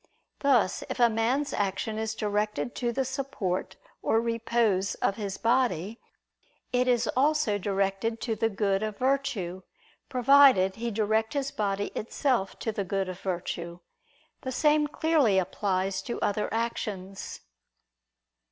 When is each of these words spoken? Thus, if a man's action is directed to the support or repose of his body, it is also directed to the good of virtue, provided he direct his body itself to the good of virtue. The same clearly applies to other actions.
Thus, 0.39 0.83
if 0.89 0.99
a 0.99 1.11
man's 1.11 1.53
action 1.53 1.99
is 1.99 2.15
directed 2.15 2.73
to 2.73 2.91
the 2.91 3.05
support 3.05 3.75
or 4.01 4.19
repose 4.19 4.95
of 4.95 5.15
his 5.15 5.37
body, 5.37 5.99
it 6.73 6.87
is 6.87 7.07
also 7.15 7.59
directed 7.59 8.19
to 8.21 8.35
the 8.35 8.49
good 8.49 8.81
of 8.81 8.97
virtue, 8.97 9.61
provided 10.09 10.77
he 10.77 10.89
direct 10.89 11.33
his 11.35 11.51
body 11.51 11.91
itself 11.93 12.57
to 12.61 12.71
the 12.71 12.83
good 12.83 13.09
of 13.09 13.19
virtue. 13.19 13.77
The 14.41 14.51
same 14.51 14.87
clearly 14.87 15.37
applies 15.37 16.01
to 16.01 16.19
other 16.19 16.51
actions. 16.51 17.41